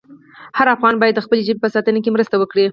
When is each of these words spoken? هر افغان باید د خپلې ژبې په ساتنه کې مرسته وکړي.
هر 0.57 0.67
افغان 0.75 0.95
باید 0.97 1.13
د 1.15 1.21
خپلې 1.25 1.41
ژبې 1.47 1.61
په 1.63 1.71
ساتنه 1.75 1.99
کې 2.03 2.13
مرسته 2.15 2.35
وکړي. 2.37 2.65